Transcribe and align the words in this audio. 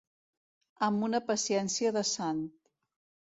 Amb 0.87 1.05
una 1.07 1.21
paciència 1.27 1.93
de 1.99 2.05
sant. 2.13 2.41